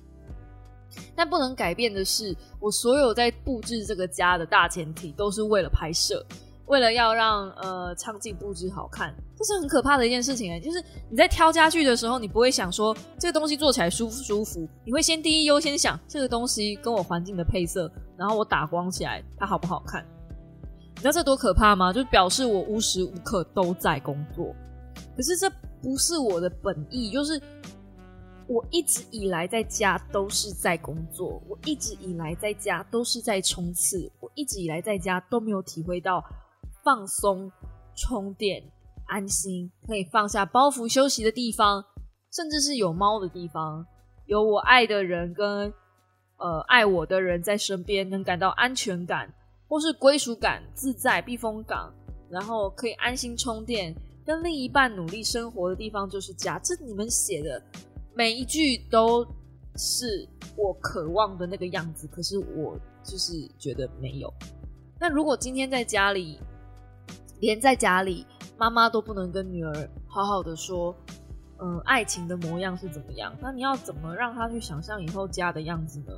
[1.16, 6.24] 但不能改变的是，我所有在布置这个家的大前提都是为了拍摄。
[6.66, 10.60] 为了要让呃场景布置好看，这是很可怕的一件事情。
[10.62, 20.04] 就是你在挑家具的时候，你不会想说这个东西做起来舒不舒服，你会先第一优先想这个东西跟我环境的配色，然后我打光起来它好不好看。
[20.94, 21.92] 你知道这多可怕吗？
[21.92, 24.54] 就表示我无时无刻都在工作，
[25.14, 25.50] 可是这
[25.82, 27.10] 不是我的本意。
[27.10, 27.38] 就是
[28.46, 36.24] 我一直以来在家都是在工作，我一直以来在家都是在冲刺，我一直以来在家都没有体会到。
[36.84, 37.50] 放松、
[37.96, 38.62] 充电、
[39.06, 41.82] 安心，可以放下包袱休息的地方，
[42.30, 43.84] 甚至是有猫的地方，
[44.26, 45.72] 有我爱的人跟
[46.36, 49.32] 呃爱我的人在身边，能感到安全感
[49.66, 51.92] 或是归属感、自在避风港，
[52.30, 53.94] 然后可以安心充电，
[54.24, 56.58] 跟另一半努力生活的地方就是家。
[56.58, 57.62] 这你们写的
[58.14, 59.26] 每一句都
[59.76, 64.32] 是我渴望的那个样子，可是我就是觉得没有。
[65.00, 66.38] 那如果今天在家里，
[67.44, 68.26] 连在家里，
[68.56, 70.96] 妈妈都不能跟女儿好好的说，
[71.58, 73.34] 嗯，爱情的模样是怎么样？
[73.40, 76.12] 那你要怎么让她去想象以后家的样子呢？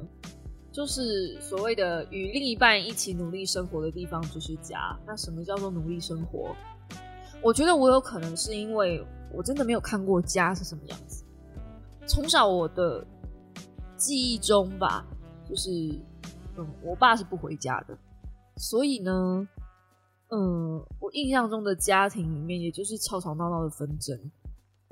[0.71, 4.97] 就是所谓的与另一半一起努力生活的地方就是家。
[5.07, 6.55] 那什么叫做努力生活？
[7.43, 11.25] 我觉得我有可能是因为我真的没有看过家是什么样子。
[12.07, 13.05] 从小我的
[13.97, 15.05] 记忆中吧，
[15.49, 15.71] 就是
[16.57, 17.99] 嗯，我爸是不回家的，
[18.57, 19.49] 所以呢。
[20.37, 24.15] 嗯，我印象中的家庭里面，也就是吵吵闹闹的纷争。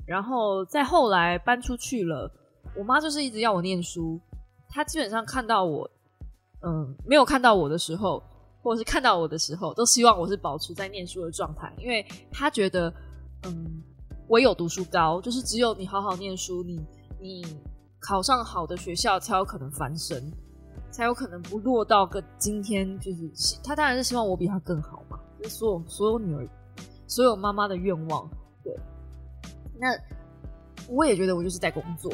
[0.07, 2.31] 然后再后来搬出去了，
[2.75, 4.19] 我妈就是一直要我念书。
[4.67, 5.87] 她基本上看到我，
[6.61, 8.23] 嗯，没有看到我的时候，
[8.63, 12.91] 或者是看到我的时候，都希望我是保持在念书的状态，因为她觉得，
[13.43, 13.83] 嗯，
[14.29, 16.83] 唯有读书高，就是只有你好好念书，你
[17.21, 17.45] 你
[17.99, 20.31] 考上好的学校，才有可能翻身，
[20.89, 22.99] 才有可能不落到个今天。
[22.99, 25.19] 就是她当然是希望我比她更好嘛。
[25.47, 26.47] 所有所有女儿，
[27.07, 28.29] 所有妈妈的愿望，
[28.63, 28.73] 对。
[29.79, 29.87] 那
[30.87, 32.11] 我也觉得我就是在工作，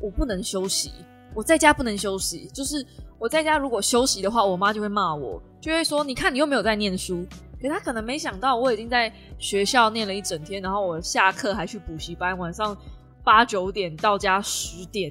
[0.00, 0.92] 我不能休息，
[1.34, 2.46] 我在家不能休息。
[2.48, 2.84] 就是
[3.18, 7.26] 我在家如果休息的话，我妈就会骂我，就会说：“你看你又没有在念书。”
[7.60, 12.76] 可她可能没想到我已经在学校念了一整天，然后我下课还去补习班，晚上
[13.24, 15.10] 八九点到家十点，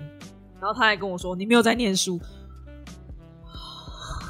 [0.60, 2.20] 然后她还跟我说：“你没有在念书。”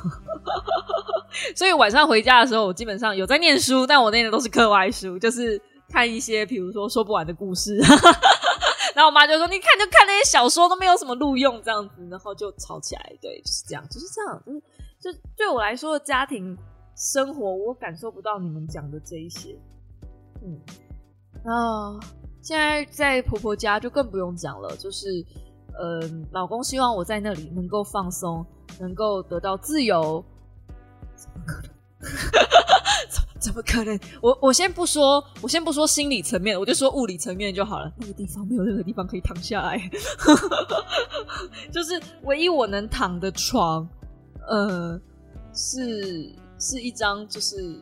[1.55, 7.77] 所以晚上回家的时候，我基本上有在念书，但我念的都是课外书，就是看一些比如说说不完的故事。
[8.95, 13.13] 然后我妈就说：“你看，就看那些小说，都没有什么录用这样子。”然后就吵起来。
[13.21, 14.41] 对，就是这样，就是这样。
[15.01, 16.57] 就是就对我来说的，家庭
[16.95, 19.59] 生活我感受不到你们讲的这一些。
[20.41, 20.57] 嗯，
[21.43, 21.99] 啊，
[22.41, 25.09] 现在在婆婆家就更不用讲了，就是
[25.77, 28.45] 嗯，老公希望我在那里能够放松，
[28.79, 30.23] 能够得到自由。
[33.39, 33.97] 怎么可能？
[33.97, 34.19] 怎么可能？
[34.21, 37.91] 我我先不说，我先不说心理层面，我就说物理层面就好了。
[37.97, 39.77] 那个地方没有任何地方可以躺下来，
[41.71, 43.87] 就是唯一我能躺的床，
[44.47, 44.99] 呃，
[45.53, 47.79] 是是一张就是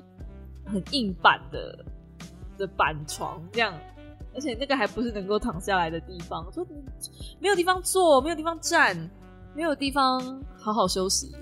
[0.66, 1.86] 很硬板的
[2.58, 3.74] 的板床，这样
[4.36, 6.66] 而且那个还不是能够躺下来的地方，就
[7.40, 8.98] 没有地方坐，没有地方站，
[9.56, 11.36] 没有地方好好休息。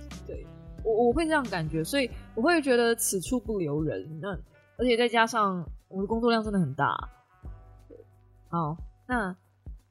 [0.84, 4.20] 我我会这样感觉，所以我会觉得此处不留人。
[4.22, 4.30] 那
[4.78, 6.96] 而且再加上我的工作量真的很大。
[8.50, 8.76] 好，
[9.08, 9.36] 那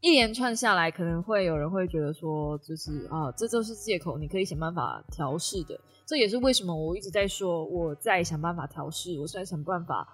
[0.01, 5.79] 一连串下来，可能会有人会觉得说，就是啊，这就是借口，你可以想办法调试的。
[6.07, 10.07] 这也是为什么我一直在说，我在想办法调试，我在想办法，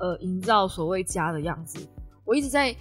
[0.00, 1.86] 呃，营造所谓家的样子。
[2.24, 2.74] 我一直在，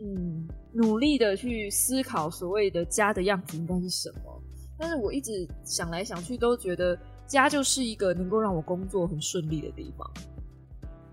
[0.00, 4.42] 嗯，努力的去思考所谓的家的样子应该是什么。
[4.78, 10.10] 但是我一直想来想去，都觉得家就是一个能够让我工作很顺利的地方。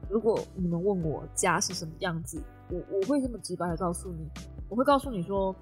[0.10, 4.28] 如果你们问我家是什么样子，我我会这么直白的告诉你，
[4.68, 5.56] 我会告诉你说，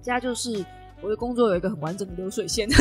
[0.00, 0.64] 家就是
[1.00, 2.68] 我的工作有一个很完整的流水线。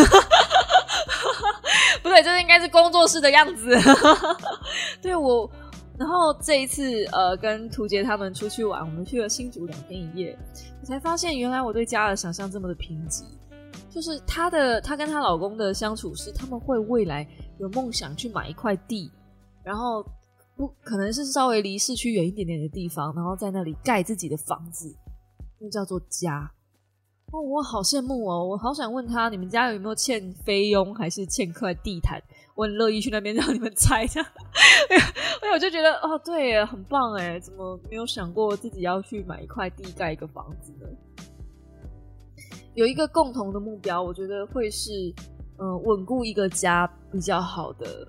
[2.02, 3.78] 不对，这应该是工作室的样子。
[5.02, 5.48] 对我，
[6.00, 10.36] 然后这一次呃，跟图杰他们出去玩，我们去了新竹两天一夜，
[10.80, 13.24] 我才发现原来我对家的想象这么的贫瘠。
[13.92, 17.28] 就是她的，她跟她老公的相处是，他们会未来
[17.60, 19.12] 有梦想去买一块地，
[19.64, 20.04] 然后
[20.56, 24.96] 不可能是稍微离市区远一点点的地方，然后在那里盖自己的房子，
[25.60, 26.50] 那叫做家。
[27.34, 28.46] 哦，我好羡慕哦！
[28.46, 32.22] 我好想问他，你们家有没有欠菲佣，还是欠块地毯？
[32.56, 34.22] 我很乐意去那边 让你们猜一下，
[34.90, 35.04] 哎呀，
[35.54, 37.40] 我就觉得哦，对，很棒哎！
[37.40, 40.86] 怎么没有想过自己要去买一块地盖一个房子呢？
[42.74, 45.14] 有一个共同的目标，我觉得会是
[45.58, 48.08] 嗯，稳固一个家比较好的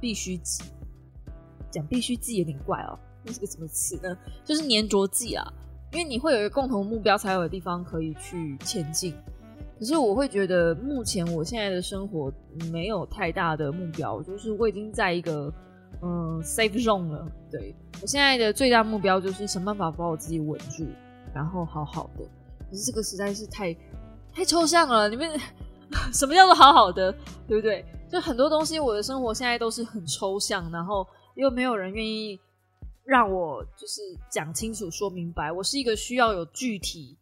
[0.00, 0.64] 必须记。
[1.70, 4.16] 讲必须记有点怪哦，那是个什么词呢？
[4.44, 5.46] 就是粘着剂啊。
[5.92, 9.14] 因为你会有一个共同目标，才有的地方可以去前进。
[9.78, 12.32] 可是我会觉得，目前我现在的生活
[12.72, 15.52] 没有太大的目标，就是我已经在一个
[16.02, 17.26] 嗯 safe zone 了。
[17.50, 20.86] 对我现在的最大目标就是想办法把我自己稳住，
[21.34, 22.24] 然后好好的。
[22.70, 23.76] 可是这个实在是太
[24.32, 25.28] 太抽象了，你们
[26.14, 27.12] 什么叫做好好的，
[27.48, 27.84] 对不对？
[28.10, 32.38] 就很多东西，我的生活现在都是很抽象，然后又没有人愿意。
[33.02, 37.18] 让我就是讲清楚、说明白，我是一个需要有具体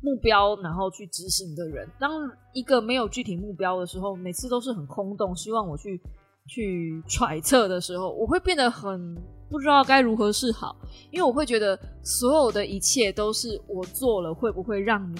[0.00, 1.86] 目标，然后去执行的人。
[1.98, 2.10] 当
[2.54, 5.36] 一个没有具体目标的时候，每次都是很空洞。
[5.36, 6.00] 希望我去
[6.46, 9.14] 去揣测的时候，我会变得很
[9.50, 10.76] 不知道该如何是好，
[11.10, 15.18] 因为我会觉得所有的一切都是我做了会不会让你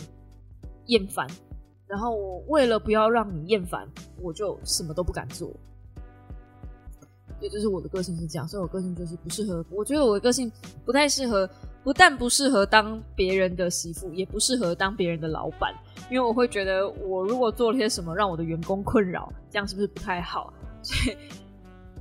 [0.86, 1.26] 厌烦，
[1.86, 3.88] 然后我为了不要让你厌烦，
[4.20, 5.50] 我就什么都不敢做。
[7.40, 9.64] 对，就是我的个性是这样，所以我个性就是不适合。
[9.70, 10.50] 我觉得我的个性
[10.84, 11.48] 不太适合，
[11.84, 15.72] 不但不适合当别人的媳妇，也不适合当别人的老板，
[16.10, 20.52] 因为我会觉得我如果做了些什么让我的员工困扰，这样是不是不太好？
[20.82, 21.16] 所以，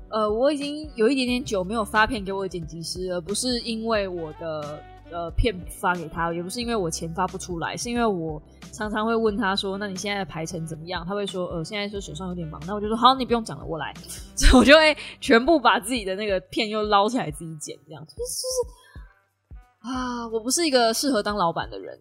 [0.10, 4.84] 呃，我已经有一点点久没有发片给我的剪辑师，而不是因为我的。
[5.10, 8.44] 呃，片发给他也不是因为我钱发不出来，是因为我
[8.74, 13.94] 常常会问他说：“那你现在的排程怎么样？”他会说：“呃，现在是手上有点忙。”那我就说：“好，你不用讲了，我来。
[14.36, 18.44] ”所以我就会全部把自己的那个片又捞起来自己剪，这样就是
[19.80, 21.98] 啊，我不是一个适合当老板的人。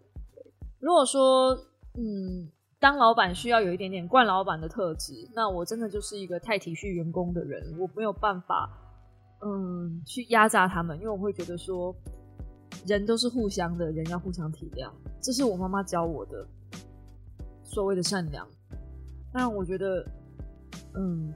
[0.81, 1.57] 如果说
[1.95, 8.71] 嗯，当老板需要有一点点惯老板的特质，那我真的就是一个太体恤员工的人，我没有办法
[9.43, 11.95] 嗯去压榨他们，因为我会觉得说。
[12.85, 16.47] 人都是互相的，人要互相体谅，这是我妈妈教我的
[17.65, 18.47] 所谓的善良。
[19.33, 20.05] 但我觉得，
[20.95, 21.33] 嗯，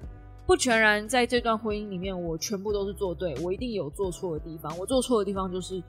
[0.47, 4.77] 不全然在这段婚姻里面，我全部都是做对，我一定有做错的地方。
[4.79, 5.83] 我做错的地方就是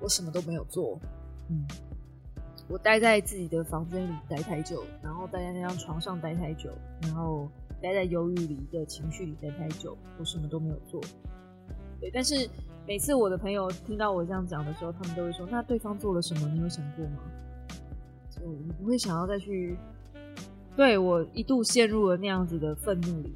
[0.00, 0.98] 我什么都没有做，
[1.48, 1.64] 嗯，
[2.70, 6.70] 我待在自己的房间里待太久，然后待在那张床上待太久，
[7.02, 7.50] 然后
[7.82, 11.00] 待在忧郁里的情绪里待太久，我什么都没有做。
[12.00, 12.48] 对，但是。
[12.86, 16.48] 每次我的朋友听到我这样讲的时候，他们都会说：“那对方做了什么？
[16.48, 17.18] 你有想过吗？”
[18.30, 19.76] 就你不会想要再去
[20.74, 23.32] 对我一度陷入了那样子的愤怒里。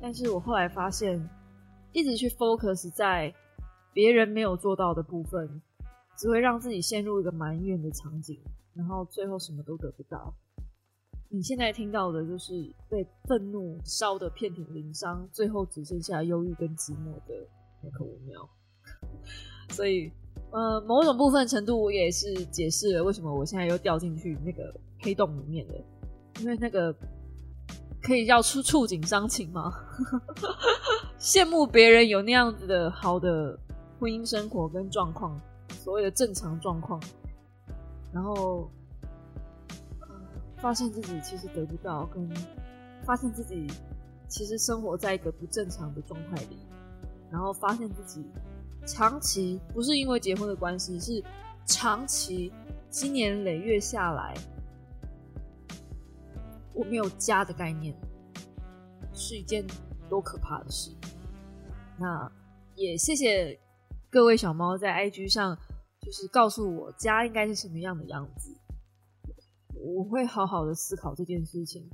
[0.00, 1.28] 但是我后来发现，
[1.92, 3.34] 一直去 focus 在
[3.92, 5.60] 别人没有做到的部分，
[6.18, 8.40] 只会让自己陷入一个埋怨的场景，
[8.74, 10.34] 然后最后什么都得不到。
[11.30, 17.46] 你现在听到的就是被愤怒烧得遍体鳞伤，最后只剩下忧郁跟寂寞的
[17.82, 18.48] 那颗五秒。
[19.70, 20.10] 所以，
[20.50, 25.74] 呃，某种部分程度，我也是解释了为什么我现在又掉进去那个黑洞里面了。
[26.40, 26.94] 因为那个
[28.02, 29.72] 可以叫触触景伤情吗？
[31.20, 33.58] 羡慕别人有那样子的好的
[34.00, 35.38] 婚姻生活跟状况，
[35.78, 37.00] 所谓的正常状况，
[38.12, 38.68] 然后
[40.56, 42.28] 发现自己其实得不到，跟
[43.04, 43.66] 发现自己
[44.26, 46.58] 其实生活在一个不正常的状态里。
[47.30, 48.24] 然后发现自己
[48.86, 51.22] 长期不是因为结婚的关系，是
[51.66, 52.50] 长期
[52.88, 54.34] 经年累月下来，
[56.72, 57.94] 我没有家的概念，
[59.12, 59.62] 是一件
[60.08, 60.90] 多可怕的事。
[61.98, 62.32] 那
[62.74, 63.60] 也谢谢
[64.08, 65.58] 各位小猫在 IG 上，
[66.00, 68.54] 就是告诉我家应该是什么样的样子，
[69.74, 71.88] 我会好好的思考这件事情。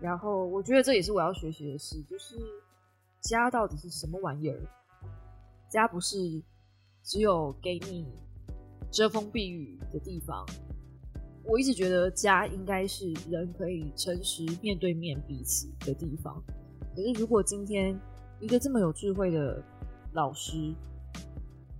[0.00, 2.36] 然后我觉得这也是我要学习的事，就是
[3.20, 4.60] 家到底是什么玩意儿？
[5.68, 6.16] 家不是
[7.02, 8.06] 只有给你
[8.90, 10.44] 遮风避雨的地方。
[11.44, 16.40] 我一直觉得家应该是人可以诚实面对面彼此的地方。
[16.94, 17.98] 可是如果今天
[18.38, 19.60] 一个这么有智慧的
[20.12, 20.74] 老师，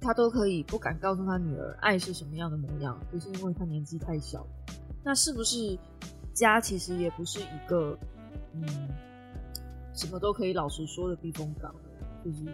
[0.03, 4.45] 他都可以不敢告诉他女儿爱是什么样的模样，就是因为他年纪太小。
[5.05, 5.79] 那是不是
[6.35, 7.97] 家其实也不是一个？
[8.55, 8.67] 嗯，
[9.95, 11.75] 什么都可以老实说的避风港，
[12.23, 12.45] 就是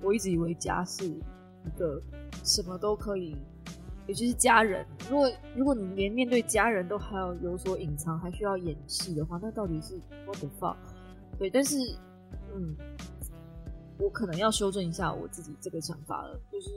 [0.00, 1.20] 我一直以为家是一
[1.76, 2.00] 个
[2.44, 3.36] 什么都可以，
[4.06, 4.86] 尤其是家人。
[5.10, 10.76] 如果如果你连面对家人都还要有所隐藏，还需要演戏的话，那到底是 what the fuck？
[11.36, 11.76] 对，但是
[12.54, 12.76] 嗯，
[14.00, 16.70] 我可能要修正一下我自己这个想法了，就是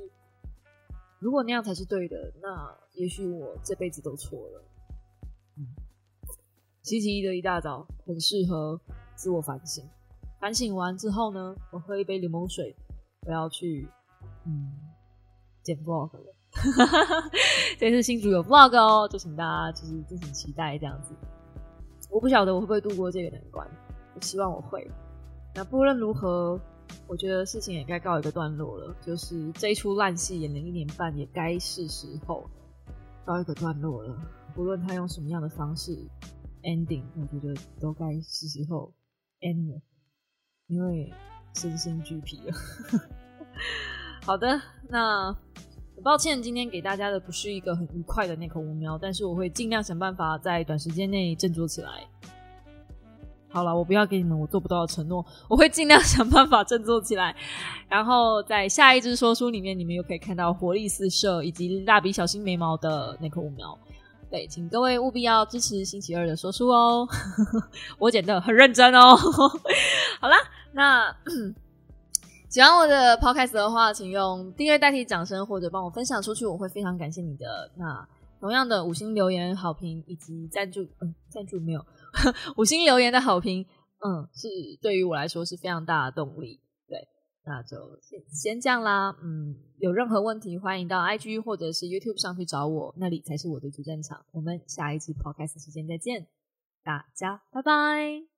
[1.20, 4.64] 如果那样才是对的，那也许我这辈子都错了。
[5.58, 5.66] 嗯。
[6.82, 8.78] 星期一的一大早，很适合
[9.16, 9.88] 自我反省。
[10.42, 12.76] 反省完之后呢，我喝一杯柠檬水，
[13.26, 13.88] 我要去
[14.46, 14.74] 嗯
[15.64, 16.36] 剪 vlog 了。
[17.80, 21.16] 这次新主有 vlog 哦，就请大家就是敬请期待这样子。
[22.12, 23.66] 我不晓得我会不会度过这个难关，
[24.14, 24.86] 我希望我会。
[25.56, 26.60] 那不论如何，
[27.08, 28.96] 我觉得事情也该告一个段落了。
[29.02, 32.50] 就是这一出烂戏演了一年半，也该是时候
[33.26, 34.16] 告一个段落了。
[34.56, 35.98] 不论他用什么样的方式。
[36.66, 38.94] ending，我觉得都该是时候
[39.42, 39.82] end 了，
[40.68, 41.12] 因为
[41.54, 42.54] 身心俱疲了。
[44.24, 45.34] 好的，那
[45.94, 52.08] 很抱歉今天给大家的不是一个很愉快的那口五喵，但是我会尽量想办法在短时间内振作起来。
[53.54, 57.36] 好了，我不要给你们我做不到的承诺，我会尽量 想办法振作起来。
[57.88, 63.78] 然后在下一支说书里面，你们又可以看到活力四射以及蜡笔小新眉毛的那颗五苗。
[64.32, 67.08] 对，请各位务必要支持星期二的说书哦，
[68.00, 69.16] 我剪的很认真哦。
[70.20, 70.36] 好啦，
[70.72, 71.16] 那
[72.50, 77.70] 喜欢我的 podcast 的话，请用订阅代替掌声，或者帮我分享出去，我会非常感谢你的。
[77.76, 78.08] 那
[78.40, 81.86] 同样的五星留言、好评以及赞助，嗯，赞助没有，
[82.58, 83.66] 五星留言的好评，
[84.06, 84.48] 嗯，是
[84.82, 86.62] 对于我来说是非常大的动力。
[86.88, 87.08] 对
[87.46, 94.26] 那就先先这样啦，嗯，有任何问题欢迎到 IG 或者是 YouTube 上去找我，那里才是我的主战场。
[94.32, 96.28] 我们下一次 Podcast 时间再见，
[96.84, 98.33] 大家拜拜。